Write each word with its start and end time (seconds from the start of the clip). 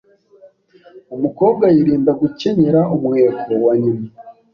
Umukobwa 1.15 1.65
yirinda 1.75 2.11
gukenyera 2.21 2.81
umweko 2.95 3.51
wa 3.65 3.73
nyina 3.81 4.07